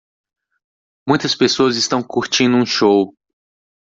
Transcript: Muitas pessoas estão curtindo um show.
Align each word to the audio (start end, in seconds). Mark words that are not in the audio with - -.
Muitas 1.07 1.35
pessoas 1.35 1.75
estão 1.75 2.01
curtindo 2.01 2.57
um 2.57 2.65
show. 2.65 3.13